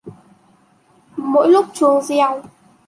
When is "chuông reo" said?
1.73-2.41